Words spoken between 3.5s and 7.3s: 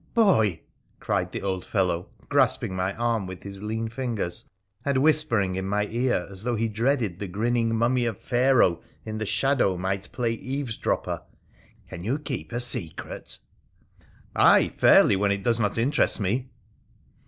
lean fingers, and whispering in my ear as though he dreaded the